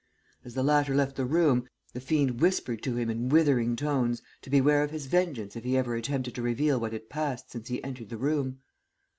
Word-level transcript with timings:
As 0.43 0.55
the 0.55 0.63
latter 0.63 0.95
left 0.95 1.15
the 1.15 1.25
room 1.27 1.67
the 1.93 1.99
fiend 2.01 2.41
whispered 2.41 2.81
to 2.81 2.95
him 2.95 3.07
in 3.11 3.29
withering 3.29 3.75
tones 3.75 4.23
to 4.41 4.49
beware 4.49 4.81
of 4.81 4.89
his 4.89 5.05
vengeance 5.05 5.55
if 5.55 5.63
he 5.63 5.77
ever 5.77 5.93
attempted 5.93 6.33
to 6.33 6.41
reveal 6.41 6.79
what 6.79 6.91
had 6.93 7.07
passed 7.07 7.51
since 7.51 7.67
he 7.67 7.83
entered 7.83 8.09
the 8.09 8.17
room. 8.17 8.61